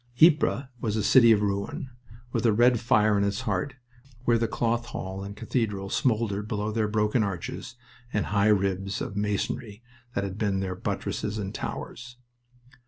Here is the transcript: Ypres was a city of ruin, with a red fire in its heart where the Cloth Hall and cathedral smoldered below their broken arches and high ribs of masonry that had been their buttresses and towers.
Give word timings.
Ypres 0.19 0.63
was 0.79 0.95
a 0.95 1.03
city 1.03 1.31
of 1.31 1.43
ruin, 1.43 1.91
with 2.31 2.43
a 2.47 2.51
red 2.53 2.79
fire 2.79 3.19
in 3.19 3.23
its 3.23 3.41
heart 3.41 3.75
where 4.25 4.39
the 4.39 4.47
Cloth 4.47 4.87
Hall 4.87 5.23
and 5.23 5.35
cathedral 5.37 5.91
smoldered 5.91 6.47
below 6.47 6.71
their 6.71 6.87
broken 6.87 7.21
arches 7.21 7.75
and 8.11 8.25
high 8.25 8.47
ribs 8.47 8.99
of 8.99 9.15
masonry 9.15 9.83
that 10.15 10.23
had 10.23 10.39
been 10.39 10.59
their 10.59 10.73
buttresses 10.73 11.37
and 11.37 11.53
towers. 11.53 12.17